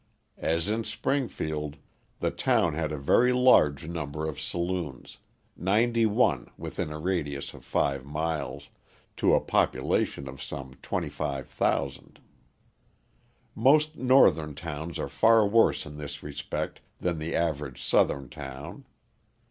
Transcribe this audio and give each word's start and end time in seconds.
As 0.39 0.67
in 0.67 0.83
Springfield, 0.83 1.77
the 2.21 2.31
town 2.31 2.73
had 2.73 2.91
a 2.91 2.97
very 2.97 3.31
large 3.31 3.87
number 3.87 4.27
of 4.27 4.41
saloons, 4.41 5.19
ninety 5.55 6.07
one 6.07 6.49
within 6.57 6.91
a 6.91 6.97
radius 6.97 7.53
of 7.53 7.63
five 7.63 8.03
miles, 8.03 8.69
to 9.17 9.35
a 9.35 9.39
population 9.39 10.27
of 10.27 10.41
some 10.41 10.73
25,000. 10.81 12.19
Most 13.53 13.95
Northern 13.95 14.55
towns 14.55 14.97
are 14.97 15.07
far 15.07 15.47
worse 15.47 15.85
in 15.85 15.99
this 15.99 16.23
respect 16.23 16.81
than 16.99 17.19
the 17.19 17.35
average 17.35 17.83
Southern 17.83 18.27
town. 18.27 18.85